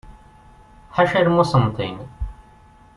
Ḥaca 0.95 1.19
lmuṣenntin. 1.27 1.97